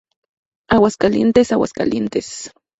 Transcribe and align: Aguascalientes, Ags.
Aguascalientes, 0.67 1.51
Ags. 1.51 2.51